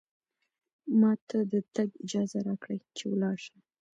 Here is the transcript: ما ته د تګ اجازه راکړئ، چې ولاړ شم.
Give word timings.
ما 0.99 1.11
ته 1.27 1.37
د 1.51 1.53
تګ 1.75 1.89
اجازه 2.05 2.39
راکړئ، 2.47 2.79
چې 2.97 3.03
ولاړ 3.11 3.35
شم. 3.45 3.59